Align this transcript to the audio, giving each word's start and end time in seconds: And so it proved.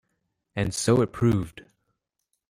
And 0.55 0.73
so 0.73 1.01
it 1.03 1.13
proved. 1.13 1.61